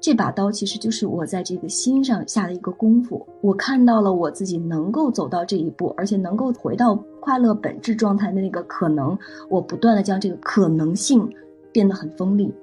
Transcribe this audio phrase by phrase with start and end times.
[0.00, 3.26] 这把刀其实就是我在这个心上下的一个功夫。
[3.42, 9.18] 我看到了我自己能够走到这一步，而且能够回到快乐本质状态的那个可能。
[9.48, 11.28] 我不断的将这个可能性
[11.70, 12.54] 变得很锋利。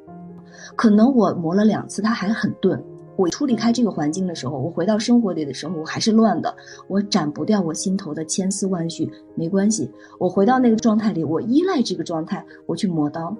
[0.75, 2.83] 可能我磨了两次，它还很钝。
[3.15, 6.55] 我出离开这个环境的时候，我回到生活里的时候，我还是乱的。
[6.87, 9.89] 我斩不掉我心头的千丝万绪，没关系。
[10.19, 13.35] 我回到那个状态里，我依赖这个状态，我去磨刀。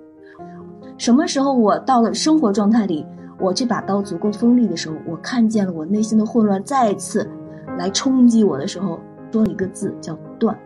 [0.97, 3.05] 什么时候我到了生活状态里，
[3.39, 7.29] 我这把刀足够锋利的时候，我看见了我内心的混乱再次
[7.77, 8.99] 来冲击我的时候，
[9.31, 10.57] 说一个字叫断。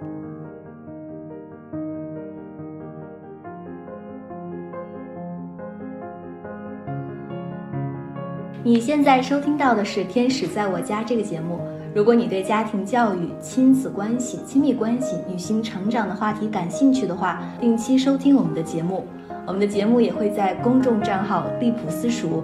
[8.64, 11.60] 你现在收听到的是《天使在我家》这个节目。
[11.94, 19.06] 如果你对家庭教育、亲子关系、亲密关系、女性成长的话题感兴趣的话，定期收听我们的节目。
[19.46, 22.44] 我们的节目也会在公众账号“利普私塾”、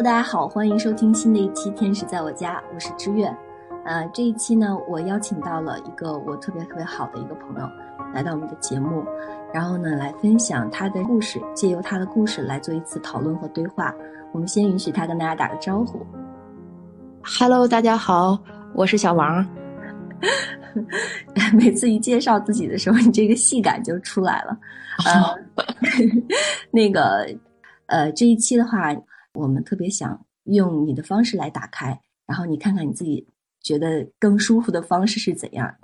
[0.00, 3.30] Hello，大家好，欢迎收听新的一期《天使在我家》，我是知月。
[3.84, 7.68] 呃，这一期呢，我邀请到了一个我特别特别好的一个朋友
[8.14, 9.04] 来到我们的节目。
[9.52, 13.94] 然后呢，来分享他的故事，借由他的故事来做一次讨论和对话。
[14.32, 16.00] 我们先允许他跟大家打个招呼。
[17.22, 18.38] Hello，大家好，
[18.72, 19.46] 我是小王。
[21.52, 24.58] 每次一介绍自己的时候，你这个戏感就出来了。
[25.04, 25.36] 呃
[26.72, 27.28] 那个，
[27.84, 28.96] 呃，这一期的话，
[29.34, 33.26] 我们特别想用你的方式来打开，然后你看看你自己
[33.60, 35.76] 觉得更舒服的方式是怎样。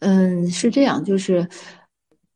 [0.00, 1.48] 嗯，是这样，就是。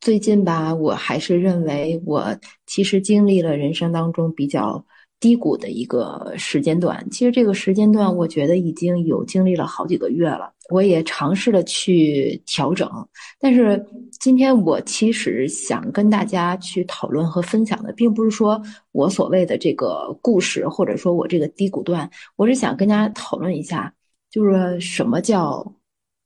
[0.00, 4.84] 最近吧，我还是认为我其实经历了人生当中比较
[5.22, 7.08] 低谷的一个时间段。
[7.12, 10.52] 其实这个时间段，我觉得已经有经历了好几个月了。
[10.68, 12.90] 我也尝试了去调整，
[13.38, 13.84] 但是
[14.18, 18.60] 今天我其实想跟大家去讨论和分享的，并不是说
[18.90, 23.92] 我所谓的这个故事，或者说我这个低谷段，我是想跟大家讨论一下，
[24.30, 25.72] 就是什么叫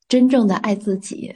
[0.08, 1.34] 真正的爱自己。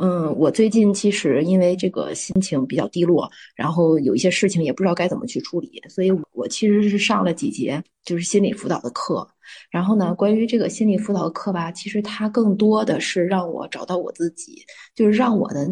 [0.00, 9.26] 嗯，我最近其实因为这个心情比较低落，然后有一些事情也不知道该怎么去处理，所以我其实是上了几节就是心理辅导的课。
[9.72, 14.62] 然后呢，关于这个心理辅导的课吧，其实它更多的是让我找到我自己，
[14.94, 15.66] 就是让我的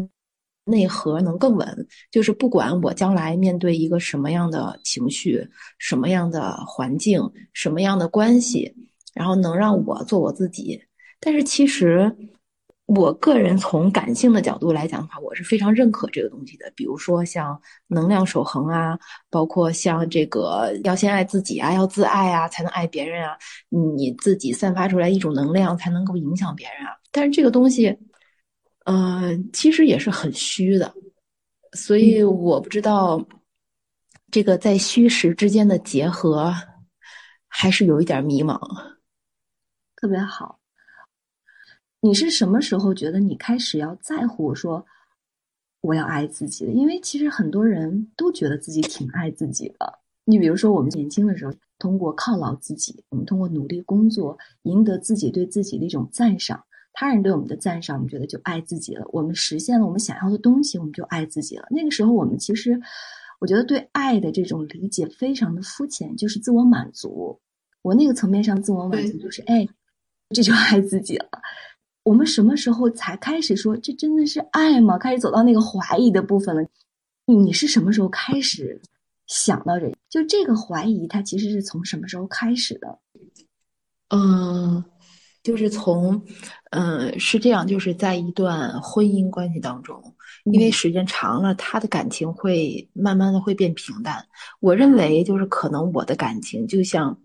[0.65, 1.87] 内核能更稳。
[2.11, 7.21] 就是不管我将来面对一个什么样的情绪、什么样的环境、
[7.53, 8.73] 什么样的关系，
[9.13, 10.83] 然后能让我做我自己。
[11.21, 12.13] 但是其实。
[12.87, 16.71] 我个人从感性的角度来讲的话，我是非常认可这个东西的。
[16.73, 18.97] 比如说像能量守恒啊，
[19.29, 23.37] 包括像这个要先爱自己啊，要自爱啊，才能爱别人啊。
[23.67, 26.95] 你自己散发出来一种能量，才能够影响别人啊。
[27.11, 27.93] 但是这个东西，
[28.85, 30.93] 呃，其实也是很虚的。
[31.73, 33.21] 所以我不知道
[34.31, 36.55] 这个在虚实之间的结合，
[37.49, 38.57] 还是有一点迷茫。
[39.97, 40.57] 特别好。
[42.07, 44.85] 你是什么时候觉得你开始要在乎说
[45.81, 46.71] 我要爱自己的？
[46.71, 49.99] 因为其实很多人都觉得自己挺爱自己的。
[50.23, 56.63] 你比如说，我们年轻的时候，通过犒劳自己，我们通过努力工作，赢得自己对自己的一种赞赏，
[56.93, 59.05] 他人对我们的赞赏，我们觉得就爱自己了。
[59.11, 61.67] 我们实现了我们想要的东西，我们就爱自己了。
[61.69, 62.79] 那个时候，我们其实，
[63.41, 67.37] 我觉得对爱的这种理解非常的肤浅，就是自我满足。
[67.81, 69.67] 我那个层面上自我满足就是，哎，
[70.29, 71.27] 这就爱自己了。
[72.07, 74.97] 我们什么时候才开始说这真的是爱吗？
[74.97, 76.65] 开始走到那个怀疑的部分了。
[77.25, 78.81] 你是什么时候开始
[79.25, 79.91] 想到这？
[80.09, 82.97] 就这个怀疑，它其实是从什么时候开始的？
[84.11, 84.81] 嗯，
[85.43, 86.21] 就是从，
[86.71, 90.01] 嗯，是这样，就是在一段婚姻关系当中，
[90.45, 94.25] 因为时间长了，他的感情会慢慢的会变平淡。
[94.61, 97.19] 我认为，就是可能我的感情就像，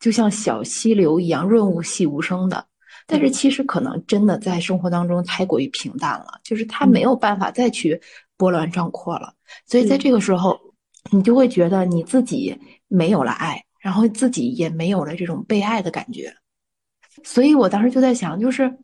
[0.00, 2.66] 就像小溪流一样润物细无声的。
[3.06, 8.00] 但是其实可能真的在生活当中太过于平淡了，就是他没有办法再去
[8.36, 9.34] 波澜壮阔了，
[9.66, 10.58] 所以在这个时候，
[11.10, 12.58] 你就会觉得你自己
[12.88, 16.34] 没有了爱，然后自己也没有了这种被爱的感觉。
[17.22, 18.74] 所以我当时就在想，就是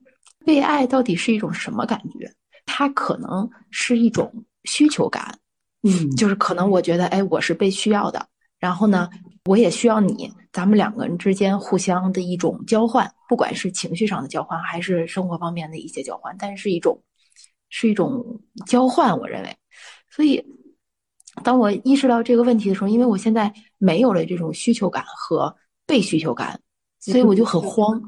[0.45, 2.33] 被爱到底是一种什么感觉？
[2.67, 4.33] 它可能是一种
[4.65, 5.37] 需求感，
[5.83, 8.25] 嗯，就是可能我觉得，哎，我是被需要的，
[8.61, 9.11] 然后呢，
[9.47, 17.03] 我也需要你，咱们两个人之间互相的一种交换，不管是情绪上的交换，还是生活方面的一些交换，但是一种
[17.71, 19.57] 是一种交换，我认为。
[20.11, 20.45] 所以，
[21.43, 25.57] 当我意识到这个问题的时候，因为我现在没有了这种需求感和
[25.87, 26.61] 被需求感，
[27.01, 28.01] 所以我就很慌。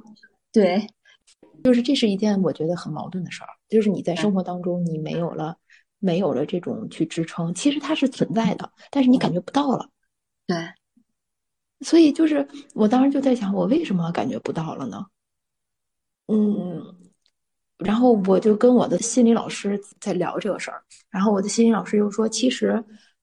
[0.53, 0.87] 对，
[1.65, 5.57] 就是这是一件我觉得很矛盾的事儿，就是你在生活当中你没有了。
[6.05, 9.89] 没有了这种去支撑，其实它是存在的，但是你感觉不到了。
[10.47, 10.57] 对，
[11.81, 15.07] 所以就是我当时就在想，我为什么感觉不到了呢？
[16.27, 16.97] 嗯，
[17.79, 22.83] 然后我就跟我的心理老师在聊这个事儿，然后我的心理老师又说，其实，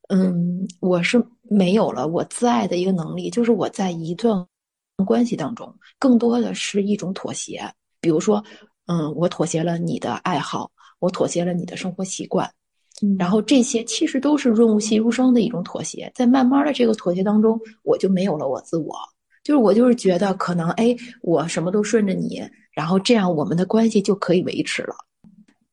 [0.09, 4.45] 嗯，我是没有了我自爱的一个能力，就是我在一段
[5.05, 8.43] 关系当中，更多的是一种妥协，比如说，
[8.87, 12.53] 嗯，我妥协了你的爱好，我妥协了你的生活习惯。
[13.17, 18.93] 然后这些其实都是润物细无声的一种妥协，在慢慢的这个妥协当中，我就没有了我自我，
[19.43, 22.41] 就是我就是觉得可能哎，我什么都顺着你，
[22.71, 24.93] 然后这样我们的关系就可以维持了。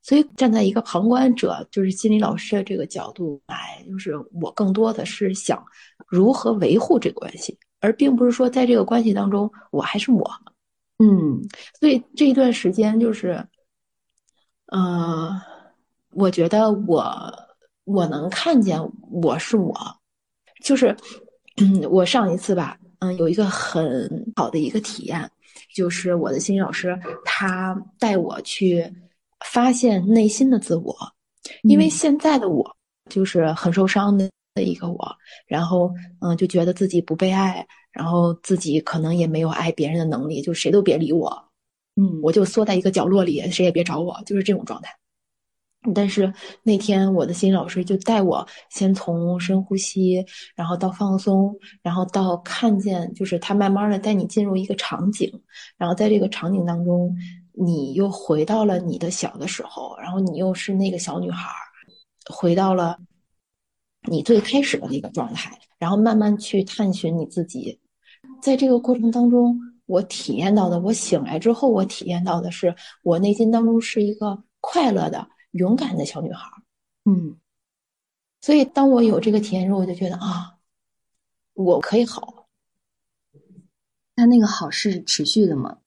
[0.03, 5.61] 所以站在一个旁观者，就是心理老师的这个角度来，就是我更多的是想
[6.07, 10.31] 如何维护这个关系，而并不是说在这个关系当中我还是我。
[10.99, 11.43] 嗯，
[11.81, 13.45] 所以这一段时间就是，
[14.73, 15.56] 嗯。
[16.17, 17.05] 我觉得我
[17.85, 18.81] 我能看见
[19.11, 19.75] 我是我，
[20.65, 20.97] 就是，
[21.61, 25.31] 嗯，我上一次吧，嗯，有一个很好的一个体验，
[25.75, 28.91] 就是我的心理老师他带我去
[29.45, 30.97] 发现内心的自我，
[31.65, 32.77] 因为现在的我
[33.11, 35.17] 就是很受伤的的一个我，
[35.47, 41.31] 然后嗯，就觉得自己不被爱，然后自己可能也没有爱别人的能力，就谁都别理我，
[41.97, 44.91] 嗯，我就缩在一个角落里，谁也别找我，就是这种状态。
[45.95, 50.25] 但是那天我的心理老师就带我先从深呼吸，
[50.55, 55.31] 然后到放松，然后到看见，就是他慢慢的带你进入一个场景，
[55.77, 57.15] 然后在这个场景当中，
[57.53, 61.51] 你又回到了你的小的时候，然后你又是那个小女孩，
[62.29, 62.99] 回到了
[64.09, 67.81] 你最开始的那个状态，然后慢慢去探寻你自己。
[68.43, 75.27] 在这个过程当中，我体验到的，我醒来之后，我体验到的是，我内心当中是一个快乐的。
[75.57, 76.51] 勇敢的小女孩，
[77.05, 77.39] 嗯，
[78.41, 80.59] 所以当我有这个体验之后，我就觉得啊，
[81.55, 82.49] 我可以好。
[84.15, 85.79] 他那个好是持续的吗？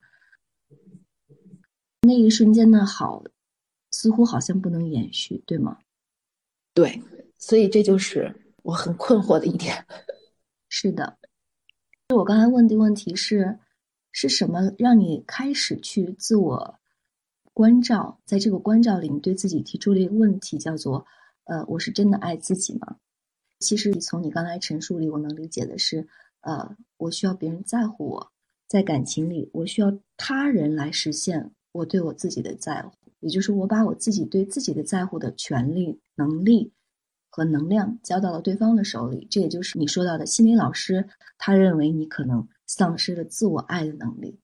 [2.02, 3.24] 那一瞬间的好，
[3.92, 5.80] 似乎好像不能延续，对吗？
[6.74, 7.02] 对，
[7.38, 9.86] 所以这就是我很困惑的一点。
[10.70, 11.18] 是的，
[12.16, 13.58] 我刚才问的问题是，
[14.12, 16.80] 是什么让你开始去自我？
[17.60, 21.06] 关照，在这个关照里，你对自己提出了一个问题，叫做
[21.44, 22.96] ：“呃，我是真的爱自己吗？”
[23.60, 26.08] 其实，从你刚才陈述里，我能理解的是，
[26.40, 28.32] 呃，我需要别人在乎我，
[28.70, 36.72] 在感情里，我需要他人来实现我对我自己的在乎，也就是我把我自己对自己的在乎的权利、能力
[37.30, 39.28] 和能量交到了对方的手里。
[39.30, 44.40] 这也就是你说到的心理老师，他认为你可能丧失了自我爱的能力。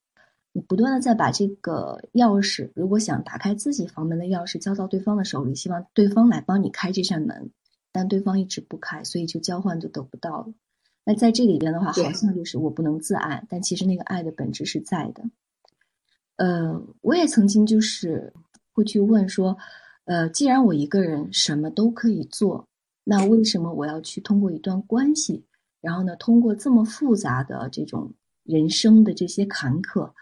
[0.56, 7.52] 你不断的在把这个钥匙，如果想打开自己房门的钥匙交到对方的手里，希望对方来帮你开这扇门，
[7.92, 10.54] 但对方一直不开，所以就交换就得不到了。
[11.04, 15.26] 那在这里边的话，好像就是我不能自爱，但其实那个爱的本质是在的。
[16.38, 18.32] 呃，我也曾经就是
[18.72, 19.58] 会去问说，
[20.06, 22.66] 呃，既然我一个人什么都可以做，
[23.04, 25.44] 那为什么我要去通过一段关系，
[25.82, 30.14] 然后呢，通过这么复杂的这种人生的这些坎坷？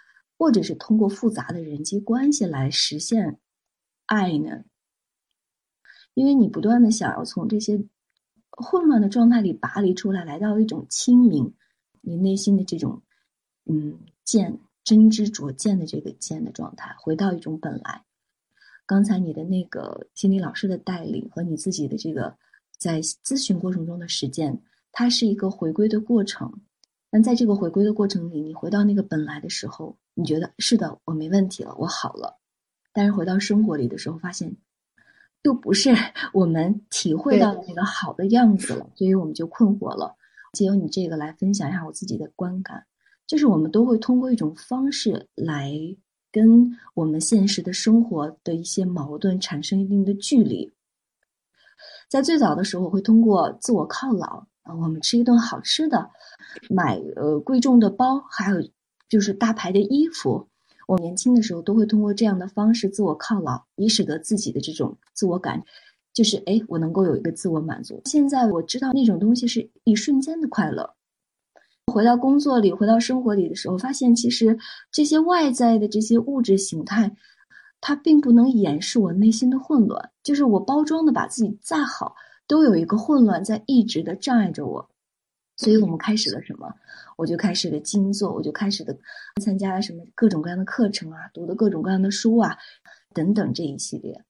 [0.43, 3.39] 或者是通过复杂的人际关系来实现
[4.07, 4.65] 爱呢？
[6.15, 7.81] 因为你不断的想要从这些
[8.49, 11.53] 混乱的状态里拔离出来，来到一种清明，
[12.01, 13.03] 你内心的这种
[13.63, 18.03] 嗯见真知灼见的这个见的状态，回到一种本来。
[18.85, 22.35] 刚才你的那个心理老师的带领和你自己的这个
[22.77, 26.51] 在咨询过程中的实践，它是一个回归的过程。
[27.09, 32.39] 但在这个回归的过程里，你回到那个本来的时候，你觉得是的，我没问题了，我好了。
[32.93, 34.55] 但是回到生活里的时候，发现
[35.41, 35.89] 又不是
[36.33, 40.15] 我们体会到的那个好的样子了，所以我们就困惑了。
[40.53, 42.85] 借由你这个来分享一下我自己的观感，
[43.25, 45.71] 就是我们都会通过一种方式来
[46.31, 50.71] 跟我们现实的生活的一些矛盾产生一定的距离。
[52.07, 54.45] 在最早的时候，我会通过自我犒劳。
[54.63, 56.09] 啊，我们吃一顿好吃的，
[56.69, 58.61] 买呃贵重的包，还有
[59.13, 60.47] 就是大牌的衣服。
[60.87, 65.63] 我年轻的时候都会通过这样的方式自我犒劳，以使得自己的这种自我感
[66.15, 68.01] 就是哎，我能够有一个自我满足。
[68.05, 70.95] 现在我知道那种东西是一瞬间的快乐。
[71.93, 74.57] 回到工作里，回到生活里的时候，发现其实
[74.91, 77.15] 这些外在的这些物质形态，
[77.79, 80.09] 它并不能掩饰我内心的混乱。
[80.23, 82.15] 就是我包装的把自己再好，
[82.47, 84.89] 都有一个混乱在一直的障碍着我。
[85.55, 86.73] 所以我们开始了什么？
[87.15, 88.97] 我就开始了静坐，我就开始的
[89.41, 92.57] 参加了什么各种各样的课程啊，读的各种各样的书啊，
[93.13, 94.23] 等等这一系列。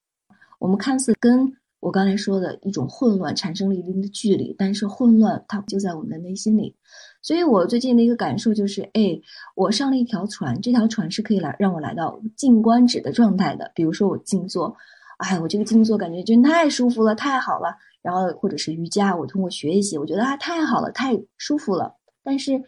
[0.59, 6.75] 我们看似跟我刚才说的一种混乱产生了一定的距离，但是混乱它就在我们的内心里。
[7.21, 9.19] 所以我最近的一个感受就是，哎，
[9.55, 13.71] 我上了一条船，这条船是可以来让我来到静观止的状态的。
[13.75, 14.75] 比如说我静坐，
[15.17, 17.77] 哎，我这个静坐感觉真太舒服了，太好了。
[18.03, 21.95] 然后或者是瑜伽，我通过学习，我觉得啊太好了，太舒服了。
[22.21, 22.61] 但是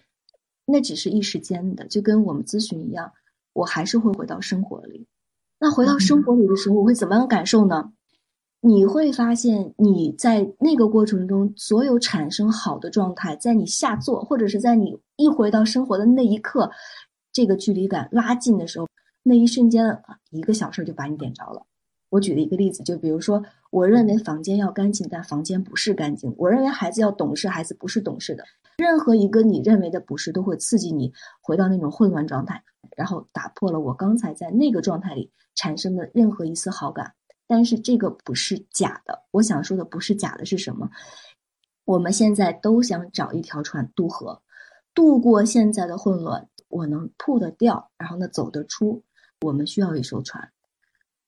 [0.65, 3.11] 那只是一时间的，就跟我们咨询一样，
[3.53, 5.05] 我还是会回到生活里。
[5.59, 7.91] 那回到生活里的时候，我会怎么样感受呢？
[8.61, 16.71] 你会发现，你在那个过程中，所有产生好的状态，在你下坐，或者是在你一回到生活的那一刻，
[17.31, 18.87] 这个距离感拉近的时候，
[19.21, 19.85] 那一瞬间，
[20.31, 21.65] 一个小事就把你点着了。
[22.15, 28.45] 我举了一个例子，就比如说，我认为房间要干净，但房间不是干净；我认为孩子要懂事，孩子不是懂事的。
[28.77, 32.63] 任何一个你认为的不是，都会刺激你回到那种混乱状态，
[32.95, 37.13] 然后打破了我刚才在那个状态里产生的任何一丝好感。
[37.47, 40.89] 但是这个不是假的，我想说的不是假的是什么？
[41.83, 44.41] 我们现在都想找一条船渡河，
[44.93, 46.47] 渡过现在的混乱。
[46.69, 49.03] 我能吐得掉，然后呢走得出。
[49.41, 50.49] 我们需要一艘船。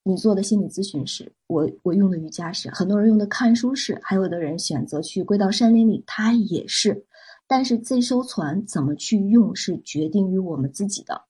[0.08, 7.06] 你做的心理咨询是，我我用的瑜伽是，很多人用的看书是，还有的人选择去归到山林里，他也是。
[7.46, 11.24] 但是这艘船怎么去用，是决定于我们自己的。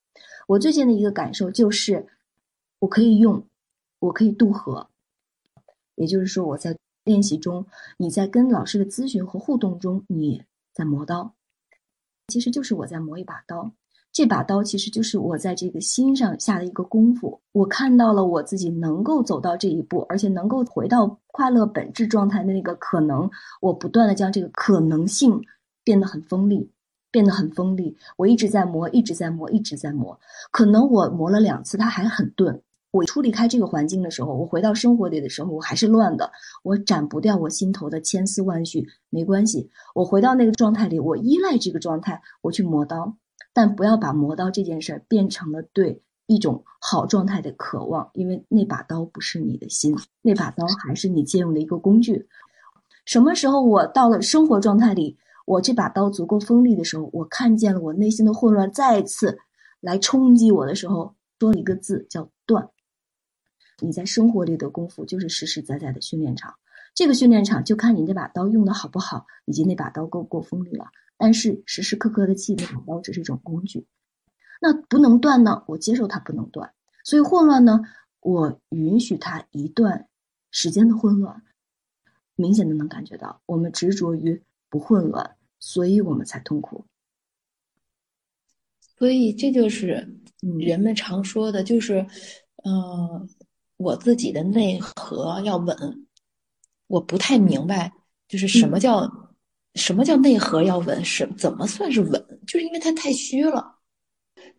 [0.48, 2.05] 我最近的一个感受就是，
[2.77, 3.43] 我可以用。
[4.00, 4.91] 我可以渡河，
[5.96, 7.65] 也就是说，我在练习中，
[7.98, 11.34] 你在跟老师的咨询和互动中，你在磨刀，
[12.27, 13.72] 其实就是我在磨一把刀。
[14.11, 17.39] 这把刀其实就是我在这个心上下的一个功夫。
[17.51, 23.29] 我看到了我自己能够走到这一步，而且能够回到快乐本质状态的那个可能。
[23.61, 25.39] 我不断的将这个可能性
[25.83, 26.71] 变得很锋利，
[27.11, 27.95] 变得很锋利。
[28.17, 30.19] 我一直在磨，一直在磨，一直在磨。
[30.51, 32.59] 可能我磨了两次，它还很钝。
[32.89, 36.31] 我出离开这个环境的时候，我回到生活里的时候，我还是乱的。
[36.63, 39.69] 我斩不掉我心头的千丝万绪，没关系。
[39.93, 43.15] 我回到那个状态里，我依赖这个状态，我去磨刀，
[43.53, 52.27] 但不要把磨刀这件事儿变成了对一种好状态的渴望，因为那把刀不是你的心，那把刀还是你借用的一个工具。
[53.06, 59.39] 什么时候我到了生活状态里，我这把刀足够锋利的时候，我看见了我内心的混乱再次
[59.79, 62.70] 来冲击我的时候，说了一个字叫断。
[63.79, 66.56] 你在生活里的功夫就是实实在在的训练场，
[66.94, 70.88] 这个训练场就看你那把刀用的好不好，以及那把刀够不够锋利了。
[71.17, 73.86] 但是时时刻刻的记，那把刀只是一种工具。
[74.62, 75.63] 那不能断呢？
[75.67, 76.74] 我接受它不能断。
[77.03, 77.81] 所以混乱呢，
[78.21, 80.07] 我允许它一段
[80.51, 81.43] 时间的混乱。
[82.36, 86.86] 明显的能感觉到，我们执着于不混乱，所以我们才痛苦。
[88.97, 90.19] 所以这就是
[90.59, 92.05] 人们常说的，就是，
[92.63, 93.27] 呃。
[93.79, 96.07] 我自己的内核要稳，
[96.88, 97.93] 我不太明白，
[98.27, 99.26] 就是什么叫
[99.77, 102.13] 什么叫内核要稳，是怎么算是稳？
[102.48, 103.63] 就是因为它太虚了。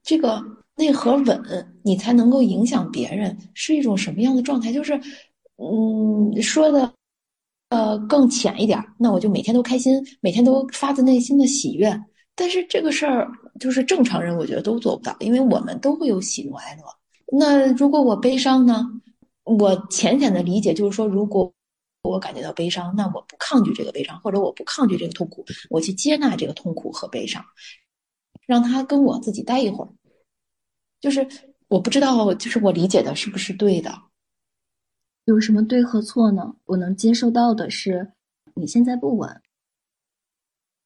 [0.03, 0.43] 这个
[0.77, 1.43] 内核稳，
[1.83, 4.73] 你才能够影响别人，是一种什么样的状态？
[4.73, 4.99] 就是，
[5.57, 6.91] 嗯，说的
[7.71, 12.01] 呃更浅一点，那我就每天都开心，每天都发自内心的喜悦。
[12.35, 16.85] 但是这个事儿，就是正常人我觉得都做不到，因为我们都会有喜怒哀乐。
[17.37, 18.87] 那如果我悲伤呢？
[19.45, 21.51] 我浅浅的理解就是说，如果
[22.09, 27.45] 我感觉到悲伤，那我不抗拒这个悲伤，或者我不抗拒这个痛苦，我去接纳这个痛苦和悲伤，
[28.47, 29.91] 让他跟我自己待一会儿。
[31.01, 31.27] 就是
[31.69, 33.95] 我不知道，就是我理解的是不是对的？
[35.27, 36.57] 有什么对和错呢？
[36.65, 38.13] 我能接受到的是，
[38.55, 39.41] 你现在不稳。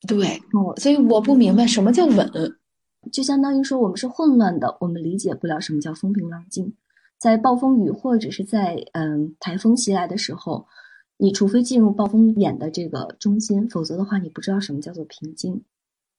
[0.09, 0.43] 对，
[0.79, 2.29] 所以我不明白什么叫稳，
[3.13, 6.75] 就相当于说我们是混乱的，我们理解不了什么叫风平浪静。
[7.19, 10.67] 在暴风雨或者是在嗯台风袭来的时候，
[11.23, 15.63] 你除非进入暴风眼的这个中心，否则的话你不知道什么叫做平静。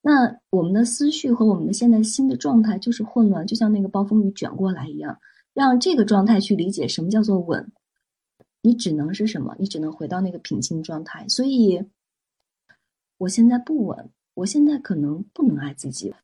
[0.01, 5.19] 那我们的思绪和我们的现在心的状态就是混乱，就像那个暴风雨卷过来一样。
[5.53, 7.69] 让这个状态去理解什么叫做稳，
[8.61, 9.53] 你只能是什么？
[9.59, 11.27] 你只能回到那个平静状态。
[11.27, 11.83] 所以，
[13.17, 16.15] 我现在不稳，我现在可能不能爱自己。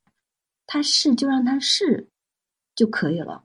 [0.66, 2.08] 他是就让他是
[2.74, 3.44] 就可以了。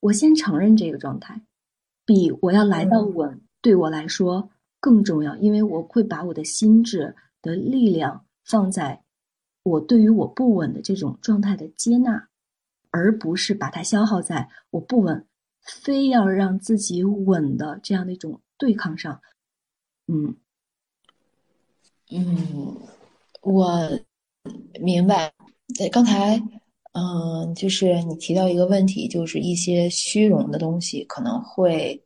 [0.00, 1.40] 我先承认这个状态，
[2.04, 9.02] 比我要来到稳对我来说更重要，因为我会把我的心智的力量放在
[9.62, 12.28] 我对于我不稳的这种状态的接纳，
[12.90, 15.26] 而不是把它消耗在我不稳，
[15.62, 19.20] 非要让自己稳的这样的一种对抗上。
[20.06, 20.36] 嗯
[22.10, 22.76] 嗯，
[23.42, 23.90] 我
[24.80, 25.32] 明白。
[25.92, 26.40] 刚才。
[26.92, 32.02] 嗯，就是你提到一个问题，就是一些虚荣的东西可能会，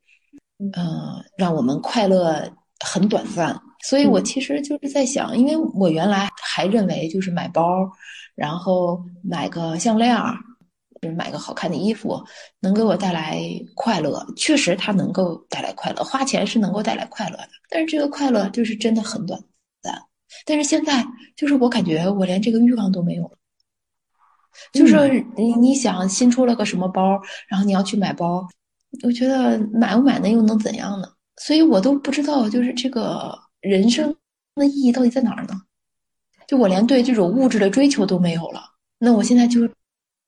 [0.59, 2.53] 嗯，让我们快乐
[2.85, 3.59] 很短暂。
[3.85, 7.91] 所以我其实就是在想，因为我原来还认为就是买包，
[8.37, 10.17] 然后买个项链，
[11.01, 12.23] 就是买个好看的衣服，
[12.61, 13.41] 能给我带来
[13.75, 14.25] 快乐。
[14.37, 17.49] 确实，它能够带来快乐，花钱是能够带来快乐的。
[17.69, 19.41] 但是这个快乐就是真的很短
[19.83, 20.01] 暂。
[20.47, 21.05] 但是现在，
[21.37, 23.33] 就是我感觉我连这个欲望都没有了。
[24.73, 28.47] 就是你你想新出了个什么包，然后你要去买包，
[29.03, 31.09] 我觉得买不买那又能怎样呢？
[31.45, 34.15] 所以我都不知道，就是这个人生
[34.55, 35.61] 的意义到底在哪儿呢？
[36.47, 38.61] 就我连对这种物质的追求都没有了，
[38.99, 39.69] 那我现在就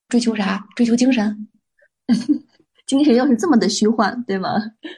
[0.08, 0.66] 追求啥？
[0.74, 1.48] 追求精神？
[2.86, 4.56] 精神要是这么的虚幻，对吗？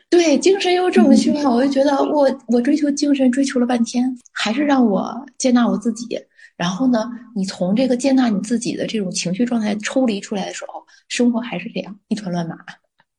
[0.09, 6.19] 对，精神又这么虚幻， 我就觉得我我追求精神追求了半天，还是让我接纳我自己。
[6.57, 12.57] 然后呢，你从这个接纳你自己的这种情绪状态抽离出来的时候，生活还是这样一团乱麻。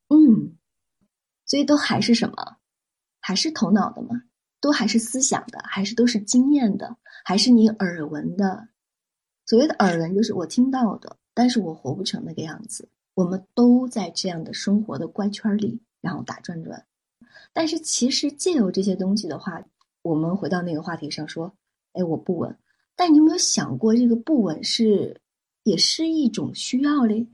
[0.10, 0.58] 嗯，
[1.46, 2.57] 所以都还是什么？
[3.28, 4.24] 还是头脑的吗？
[4.62, 5.60] 都还是思想的？
[5.66, 6.96] 还是都是经验的？
[7.26, 8.70] 还是你耳闻的？
[9.46, 12.88] 所谓的耳闻就是我听到的，但是我活不成那个样子。
[13.16, 16.86] 我们都在这样的生活的怪圈里，然后打转转。
[17.52, 19.62] 但是其实借由这些东西的话，
[20.04, 21.54] 我们回到那个话题上说，
[21.92, 22.58] 哎，我不稳。
[22.96, 25.20] 但你有没有想过，这个不稳是
[25.64, 27.28] 也是一种需要嘞？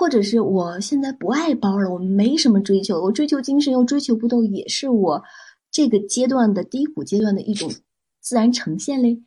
[0.00, 5.22] 或者是我现在不爱包了，我没什么追求，我追求精神又追求不到，也是我
[5.70, 7.70] 这个阶段的低谷阶段的一种
[8.18, 9.22] 自然呈现嘞？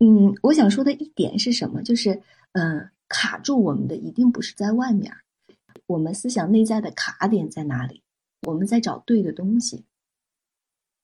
[0.00, 1.84] 嗯，我想说的一点是什么？
[1.84, 5.12] 就是，嗯，卡住我们的一定不是在外面，
[5.86, 8.02] 我们思想内在的卡点在哪里？
[8.48, 9.84] 我们在找对的东西。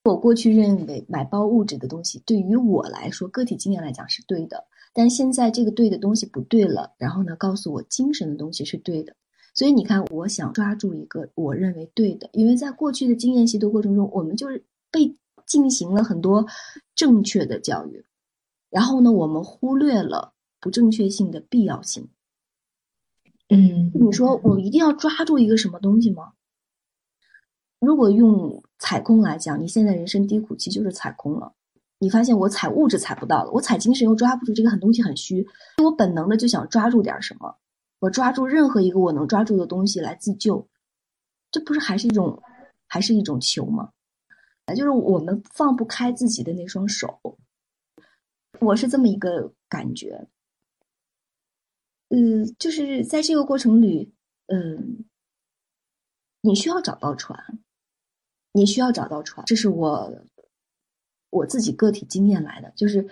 [0.03, 4.64] 我过去认为买包物质的东西对于我来说，个体经验来讲是对的，
[4.97, 6.95] 但现在这个对的东西不对了。
[6.97, 9.15] 然后呢，告诉我精神的东西是对的。
[9.53, 15.15] 所以你看，我想抓住一个我认为对的，因为在过去的经验习得过程中，我们就是被
[15.47, 16.47] 进行了很多
[16.95, 18.05] 正确的教育，
[18.71, 22.09] 然后呢，我们忽略了不正确性的必要性。
[23.49, 26.33] 嗯，你说我一定要抓住一个什么东西吗？
[27.79, 31.53] 如果用踩空来讲，你现在人生低谷期就是踩空了。
[31.99, 35.47] 你发现我踩物质踩不到了，我踩精神又抓不住，这个很东西很虚。
[35.83, 37.57] 我本能的就想抓住点什么，
[38.01, 40.69] 我抓住任何一个我能抓住的东西来自救，
[41.51, 42.43] 这不是还是一种，
[42.87, 43.91] 还是一种求吗？
[44.67, 47.39] 啊就是我们放不开自己的那双手。
[48.61, 50.29] 我是这么一个感觉。
[52.09, 54.13] 嗯，就是在这个过程里，
[54.47, 55.05] 嗯，
[56.41, 57.59] 你需要找到船。
[58.53, 60.11] 你需要找到船，这是我
[61.37, 62.72] 我自己个体经验来的。
[62.75, 63.07] 就是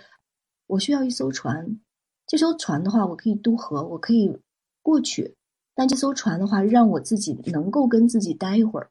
[0.67, 1.79] 我需要一艘船，
[2.27, 4.37] 这艘船的话，我可以渡河，我可以
[4.83, 5.37] 过去。
[5.75, 8.91] 但这艘船的话，让我自己能够跟自己待一会儿，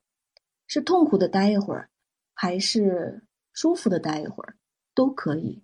[0.67, 1.89] 是痛苦的待一会儿，
[2.33, 4.55] 还是舒服的待一会儿，
[4.93, 5.63] 都可以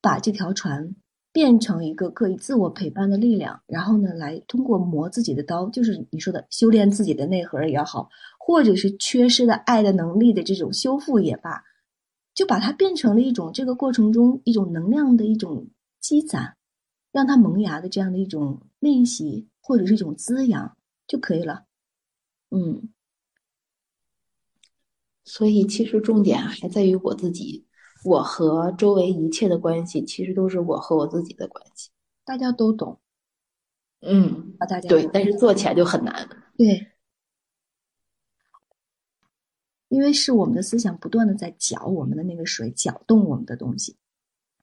[0.00, 0.94] 把这条船
[1.32, 3.62] 变成一个可以自我陪伴的力量。
[3.66, 8.08] 然后呢，来通过磨自己的刀，就是你说的修炼自己的内核也好。
[8.42, 11.62] 或者是缺失的爱的能力的这种修复也罢，
[12.40, 15.66] 就把它变成了一种这个过程中一种能量的一种
[15.98, 16.56] 积攒，
[17.12, 20.74] 让它萌芽的这样的一种练习或者是一种滋养
[21.06, 21.66] 就可以了。
[22.50, 22.88] 嗯，
[25.22, 27.66] 所以其实重点还在于我自己，
[28.06, 31.90] 我和周围一切的关系其实都是我和我自己的关系。
[32.24, 32.98] 大家都懂，
[34.00, 36.26] 嗯，大家对，但是做起来就很难。
[36.56, 36.86] 对。
[39.90, 43.96] 因为是我们的思想不断的在搅我们的那个水，搅动我们的东西，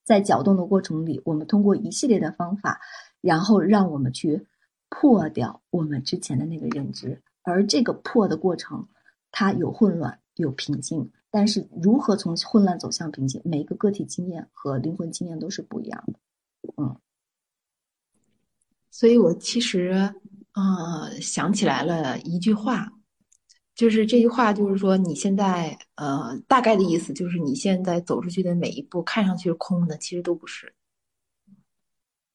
[0.06, 2.80] 在搅动的过程里，我们通过一系列的方法，
[3.20, 4.48] 然后让我们去
[4.88, 7.22] 破掉我们之前的那个认知。
[7.42, 8.88] 而这个破的过程，
[9.30, 11.12] 它有混乱，有平静。
[11.30, 16.20] 但是如何从混乱走向平静，每一个个体经验和灵魂经验都是不一样的。
[16.78, 16.96] 嗯，
[18.90, 20.14] 所以我其实，
[20.54, 22.94] 呃，想起来了一句话。
[23.78, 30.74] 就是这句话，就是说你现在，呃，大概的意思就是你现在走出去的每一步，看上去是空的，其实都不是。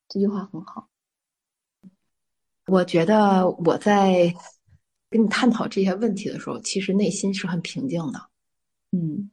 [0.08, 0.88] 这句话很好。
[2.68, 4.32] 我觉得我在
[5.10, 8.20] 跟你探讨这些问题的时候，其实内心是很平静的。
[8.92, 9.28] 嗯，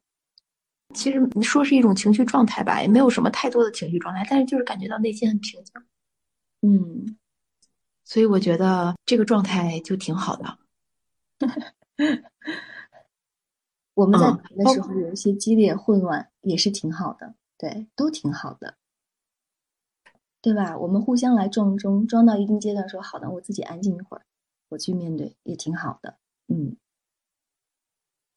[0.95, 5.73] 其实你说是一种情绪状态吧，也没有什么太多的情绪状态，但是就是感觉到内心很平静。
[6.61, 7.17] 嗯，
[8.03, 10.57] 所以我觉得这个状态就挺好的。
[13.93, 18.77] 我们在嗯谈的时候有一些激烈混乱，也是挺好的，对，都挺好的，
[20.41, 20.77] 对吧？
[20.77, 24.23] 我们互相来撞钟，撞到一定阶段说好的，我自己安静一会儿，
[24.69, 26.17] 我去面对，也挺好的。
[26.47, 26.77] 嗯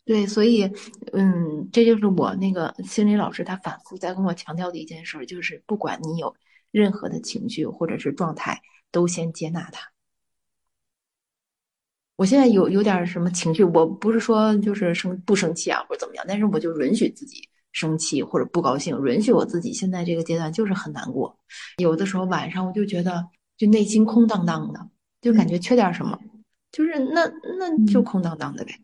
[0.05, 0.65] 对，所以，
[1.13, 6.35] 嗯，这就是我那个心理老师他反复在跟我强调的一件事儿，就是不管你有
[6.73, 9.92] 任何的情绪或者是状态，都先接纳它。
[12.17, 21.37] 我现在有有点什么情绪，我不是说就是生不生气啊或者怎么样，但是我就允许自己生气或者不高兴，允许我自己现在这个阶段就是很难过。
[21.79, 24.89] 有的时候晚上我就觉得就内心空荡荡的，
[25.21, 26.19] 就感觉缺点什么，
[26.71, 27.25] 就是那
[27.59, 28.79] 那就嗯空荡荡的呗。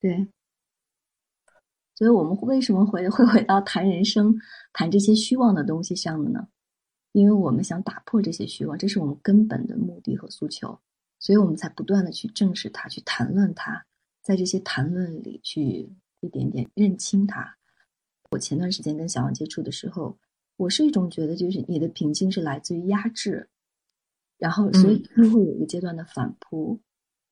[0.00, 0.28] 对，
[1.94, 4.36] 所以我们为什么回会回到谈人生、
[4.72, 6.46] 谈这些虚妄的东西上的呢？
[7.12, 10.78] 因为我们想打破这些虚妄，这是我们根本的目的和诉求，
[11.18, 13.84] 所以我们才不断的去正视它，去谈论它，
[14.22, 17.56] 在这些谈论里去一点点认清它。
[18.30, 20.18] 我前段时间跟小王接触的时候，
[20.56, 23.48] 我是一种觉得，就是你的平静是来自于压制，
[24.36, 26.80] 然后所以又会有一个阶段的反扑，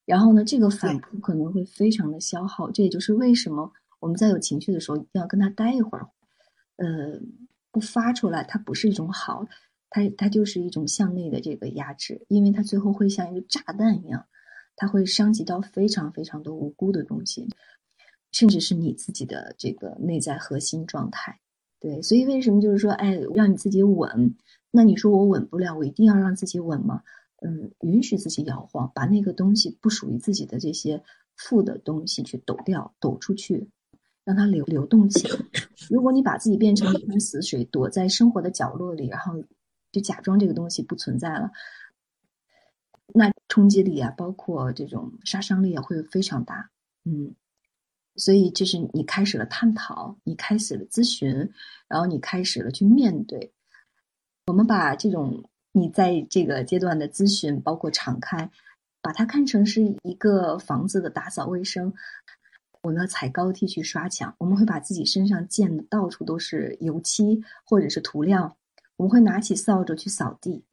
[0.05, 6.09] 然后呢，这个反扑可能会非常的消耗，这也就是为什么我们在有情绪的时候一定要跟他待一会儿，
[6.77, 7.21] 呃，
[7.71, 9.47] 不发出来，它不是一种好，
[9.91, 14.27] 它它就是一种向内的这个压制，因为它最后会像一个炸弹一样，
[14.77, 17.49] 它会伤及到非常非常多无辜的东西，
[18.33, 21.41] 甚至是你自己的这个内在核心状态。
[21.79, 24.35] 对，所以为什么就是说，哎，让你自己稳？
[24.71, 27.03] 那你说我稳不了，我一定要让自己稳吗？
[27.43, 31.03] 嗯，允许自己摇晃，把那个东西不属于自己的这些
[31.37, 33.69] 负的东西去抖掉、抖出去，
[34.25, 35.39] 让它流流动起来。
[35.91, 39.35] 如果你把自己变成一盆死水，躲在生活的角落里，然后
[39.97, 41.51] 就假装这个东西不存在了，
[43.15, 46.71] 那冲击力啊，包括这种杀伤力啊，会非常大。
[47.05, 47.35] 嗯，
[48.15, 51.51] 所以就是你开始了探讨，你开始了咨询，
[51.89, 53.55] 然后你开始了去面对。
[54.49, 58.51] 我们把这种你在这个阶段的咨询，包括敞开，
[59.01, 61.95] 把它看成是一个房子的打扫卫生。
[62.83, 68.59] 我们要踩高梯去刷墙，我们会把自己身上溅的到处都是油漆或者是涂料，
[68.97, 70.65] 我们会拿起扫帚去扫地，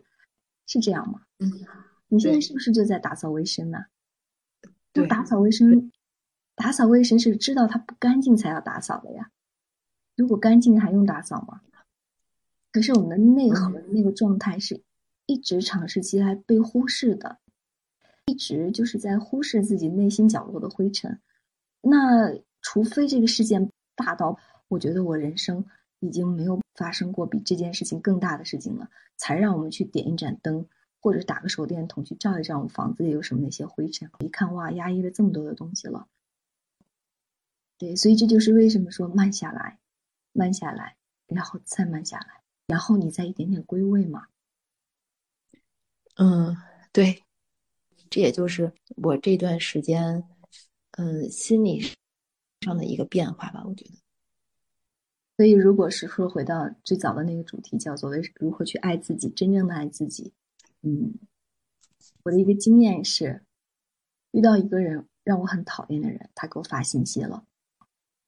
[0.66, 1.22] 是这样吗？
[1.40, 1.52] 嗯，
[2.08, 3.86] 你现在是不是就在打扫卫生呢？
[4.62, 5.92] 那对打扫卫生，
[6.56, 9.32] 打扫卫生是知道它不干净才要打扫的呀。
[10.16, 11.62] 如果干净还用打扫吗？
[12.72, 14.82] 可是我们的内核的那个状态是
[15.26, 17.40] 一直长时期来被忽视的，
[18.26, 21.20] 一直就是在忽视自己内心角落的灰尘。
[21.82, 25.66] 那除非这个事件大到我觉得我人生
[26.00, 30.68] 已经没有发生过比这件事情更大的事情了，才让我们去点一盏灯，
[31.00, 34.10] 或者打个手电筒去照一照我们房子里有什么那些灰尘。
[34.20, 36.08] 一看哇，压抑了这么多的东西了。
[37.78, 39.80] 对，所以这就是为什么说慢下来，
[40.32, 40.96] 慢下来，
[41.28, 44.28] 然后再慢下来，然后你再一点点归位嘛。
[46.16, 46.56] 嗯，
[46.92, 47.24] 对，
[48.10, 50.24] 这也就是我这段时间，
[50.92, 51.82] 嗯，心理
[52.62, 54.03] 上的一个变化吧，我觉得。
[55.36, 60.32] 所以，如果是说回到最早的那个主题，叫做为如何去爱自己，真正的爱自己。
[60.82, 61.16] 嗯，
[62.24, 63.44] 我的一个经验是，
[64.32, 67.46] 遇到一个人让我很讨厌的人，他给我发信息了，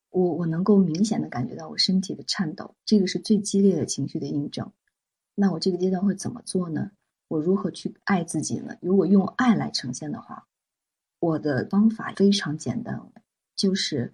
[0.09, 4.71] 我我能够明显的感觉到我身体的颤抖，这个是最激烈的情绪的印证。
[5.35, 6.89] 那我这个阶段会怎么做呢？
[7.27, 8.77] 我如何去爱自己呢？
[8.81, 10.47] 如果用爱来呈现的话，
[11.19, 13.11] 我的方法非常简单，
[13.55, 14.13] 就是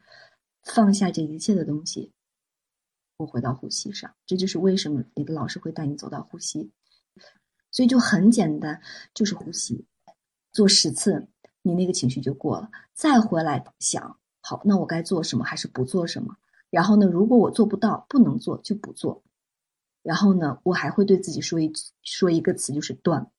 [0.63, 2.12] 放下这一切的东西。
[3.26, 6.72] 回到呼吸上，这就是为什么你的老师会带你走到呼吸，
[7.72, 8.82] 所以就很简单，
[9.14, 9.86] 就是呼吸，
[10.52, 11.28] 做十次，
[11.62, 12.70] 你那个情绪就过了。
[12.94, 16.36] 再回来想，好，那我该做什么，还是不做什么？
[16.70, 19.24] 然后呢，如果我做不到，不能做就不做。
[20.04, 23.30] 然后呢，我还会对自己说一说一个词，就是断。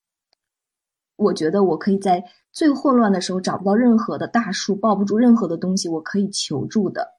[1.16, 7.18] 我觉得我可以在最混乱的时候找不到任何的大树，抱不住任何的东西，我可以求助的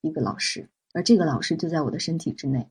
[0.00, 0.68] 一个老师。
[0.92, 2.68] 而这个老师就在我的身体之内，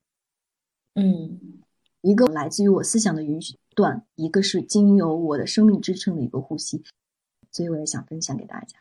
[0.96, 1.64] 嗯
[2.02, 6.84] 一个来自于我思想的允许段，一个是经由我的生命支撑的一个呼吸，
[7.52, 8.78] 所以我也想分享给大家。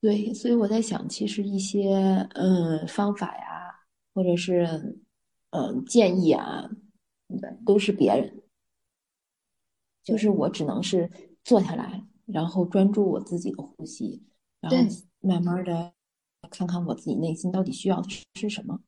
[0.00, 1.94] 对，所以我在想，其实一些
[2.34, 3.80] 嗯方法呀，
[4.14, 4.98] 或者是
[5.50, 6.70] 嗯建议啊，
[7.64, 8.42] 都是别人，
[10.04, 11.10] 就是我只能是
[11.44, 14.22] 坐下来，然后专注我自己的呼吸，
[14.60, 14.88] 然后对。
[15.20, 15.92] 慢慢的
[16.50, 18.80] 看看我自己内心到底需要的是什么。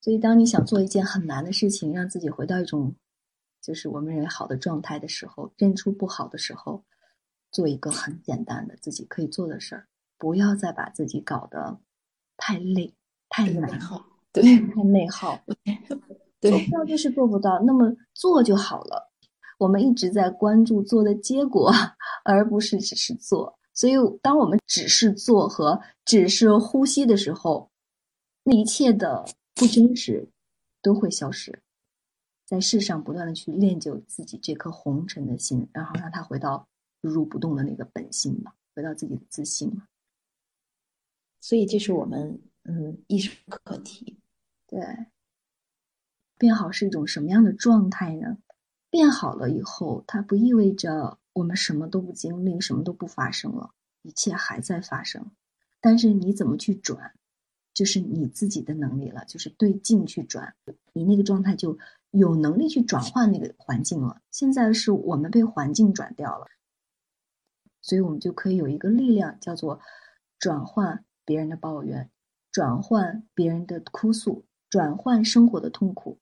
[0.00, 2.94] 所以，当你想做一件很难的事情，让自己回到一种
[3.62, 6.84] 就是我们认为好的状态的时候，认出不好的时候，
[7.50, 11.80] 做一个很简单的自己可以做的事儿，不要再把自己搞得
[12.36, 12.94] 太累、
[13.30, 15.40] 太难耗，对，太内耗。
[16.38, 19.10] 对，做不到就是做不到，那么做就好了。
[19.56, 21.72] 我们一直在关注做的结果，
[22.24, 23.58] 而不是只是做。
[23.74, 27.68] 所以，当我们只是做和只是呼吸的时候，
[28.44, 30.28] 那一切的不真实
[30.80, 31.60] 都会消失。
[32.46, 36.68] 在世上不断的去练就自己这颗红尘的心，然后让它回到
[37.00, 39.88] 如如不动的那个本心嘛，回到自己的自信嘛。
[41.40, 44.18] 所以，这是我们嗯一生课题。
[44.68, 45.06] 对，
[46.38, 48.38] 变好是一种什么样的状态呢？
[48.88, 51.18] 变好了以后，它不意味着。
[51.34, 53.70] 我们什么都不经历，什么都不发生了，
[54.02, 55.30] 一切还在发生。
[55.80, 57.12] 但是你怎么去转，
[57.74, 60.54] 就是你自己的能力了，就是对境去转，
[60.94, 61.76] 你那个状态就
[62.10, 64.22] 有能力去转换那个环境了。
[64.30, 66.46] 现在是我们被环境转掉了，
[67.82, 69.80] 所以我们就可以有一个力量，叫做
[70.38, 72.10] 转换别人的抱怨，
[72.52, 76.18] 转换别人的哭诉，转换生活的痛苦，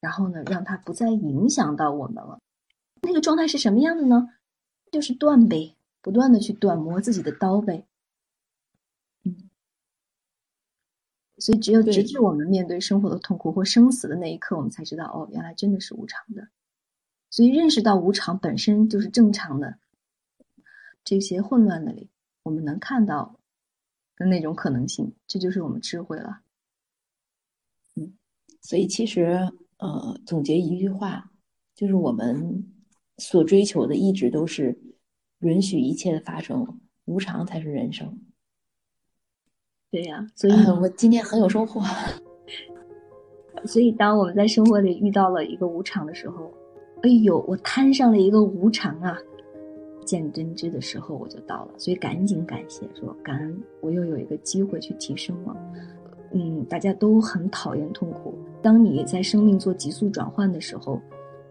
[0.00, 2.38] 然后呢，让它不再影响到我们了。
[3.02, 4.28] 那个状态是什么样的呢？
[4.94, 7.84] 就是断呗，不断的去断磨自己的刀呗，
[9.24, 9.50] 嗯，
[11.36, 16.46] 所以只有直至我们面对生活的痛苦或生死的那一刻，我们才知道，哦，原来真的是无常的。
[17.28, 19.80] 所以认识到无常本身就是正常的，
[21.02, 22.08] 这些混乱的里，
[22.44, 23.40] 我们能看到
[24.16, 26.42] 的那种可能性，这就是我们智慧了。
[27.96, 28.16] 嗯，
[28.60, 31.32] 所以其实，呃，总结一句话，
[31.74, 32.70] 就是我们。
[33.18, 34.78] 所追求的一直都是
[35.40, 38.18] 允许一切的发生，无常才是人生。
[39.90, 41.80] 对呀，所以我今天很有收获。
[43.64, 46.52] 所以，当我们在生活里遇到了一个无常的时候，
[47.02, 49.16] 哎呦，我摊上了一个无常啊！
[50.04, 55.56] 见真知的时候，我就到了，所以赶紧感谢，说感恩我又有一个机会去提升了。
[56.32, 61.00] 嗯，大家都很讨厌痛苦，当你在生命做急速转换的时候。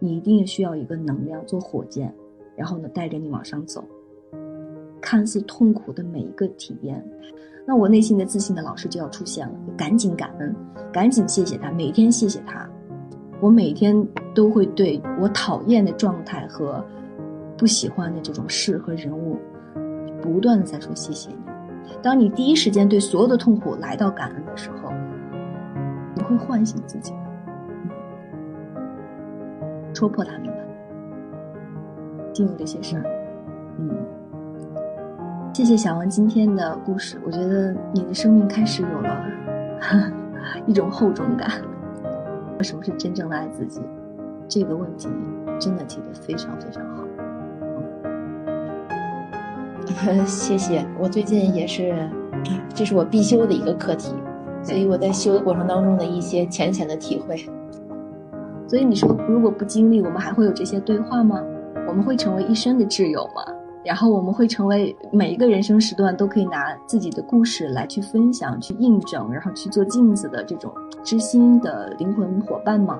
[0.04, 2.14] 你一定需要一个能量做火箭，
[2.54, 3.82] 然后呢带着你往上走。
[5.00, 7.02] 看似痛苦的每一个体验，
[7.66, 9.54] 那我内心的自信的老师就要出现了。
[9.78, 10.54] 赶紧感恩，
[10.92, 12.68] 赶紧谢谢他，每天谢谢他。
[13.40, 16.84] 我每天都会对我讨厌的状态和
[17.56, 19.38] 不喜欢的这种事和人物，
[20.20, 21.36] 不断的在说谢谢你。
[22.02, 24.92] 当你第一时间对所有的痛苦来到感恩的时候，
[26.14, 27.14] 你会唤醒自己。
[30.04, 30.52] 戳破他们吧，
[32.30, 33.04] 进入这些事儿。
[33.78, 33.88] 嗯，
[35.54, 39.24] 谢谢小王今天的故事，我觉得你的生命开始有了
[40.68, 41.48] 一种厚重感。
[42.60, 43.80] 什么是真正的爱自己？
[44.46, 45.08] 这个问题
[45.58, 47.02] 真的提得非常非常好。
[50.26, 52.06] 谢谢，我最近也是，
[52.74, 54.14] 这是我必修的一个课题，
[54.62, 57.48] 所以我在修的过程当中的一些浅浅的体会。
[58.74, 61.40] 所以你说，如果不经历，我们还会有这些对话吗？
[61.86, 63.54] 我们会成为一生的挚友吗？
[63.84, 72.98] 然后我们会成为每一个人生时段都可以拿自己的故事来去分享、去印证，然后去做镜子的这种知心的灵魂伙伴吗？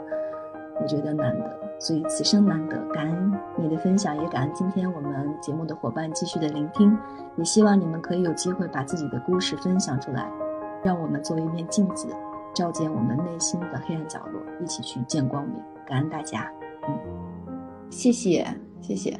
[0.80, 6.96] 我觉得难得，所以此生难得，感恩你的分享，也感恩今天我们节目的伙伴继续的聆听，
[7.34, 10.30] 也希望你们可以有机会把自己的故事分享出来，
[10.84, 12.06] 让我们作为一面镜子。
[12.54, 15.60] 照见我们内心的黑暗角落，一起去见光明。
[15.84, 16.50] 感恩大家，
[16.88, 16.98] 嗯，
[17.90, 18.46] 谢谢，
[18.80, 19.18] 谢谢。